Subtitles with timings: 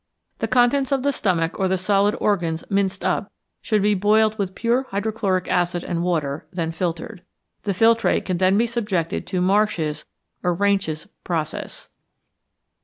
[0.39, 4.55] The contents of the stomach, or the solid organs minced up, should be boiled with
[4.55, 7.21] pure hydrochloric acid and water, then filtered.
[7.65, 10.05] The filtrate can then be subjected to Marsh's
[10.41, 11.87] or Reinsch's process.